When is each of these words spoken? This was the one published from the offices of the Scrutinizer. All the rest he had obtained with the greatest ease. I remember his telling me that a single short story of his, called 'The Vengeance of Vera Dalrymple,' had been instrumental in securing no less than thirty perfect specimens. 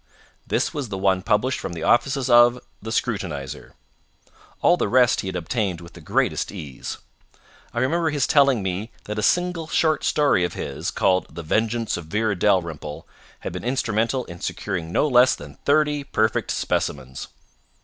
This 0.47 0.73
was 0.73 0.89
the 0.89 0.97
one 0.97 1.21
published 1.21 1.59
from 1.59 1.73
the 1.73 1.83
offices 1.83 2.27
of 2.27 2.59
the 2.81 2.89
Scrutinizer. 2.91 3.73
All 4.63 4.75
the 4.75 4.87
rest 4.87 5.21
he 5.21 5.27
had 5.27 5.35
obtained 5.35 5.79
with 5.79 5.93
the 5.93 6.01
greatest 6.01 6.51
ease. 6.51 6.97
I 7.71 7.77
remember 7.81 8.09
his 8.09 8.25
telling 8.25 8.63
me 8.63 8.89
that 9.03 9.19
a 9.19 9.21
single 9.21 9.67
short 9.67 10.03
story 10.03 10.43
of 10.43 10.53
his, 10.55 10.89
called 10.89 11.27
'The 11.29 11.43
Vengeance 11.43 11.97
of 11.97 12.05
Vera 12.05 12.35
Dalrymple,' 12.35 13.07
had 13.41 13.53
been 13.53 13.63
instrumental 13.63 14.25
in 14.25 14.41
securing 14.41 14.91
no 14.91 15.07
less 15.07 15.35
than 15.35 15.59
thirty 15.65 16.03
perfect 16.03 16.49
specimens. 16.49 17.27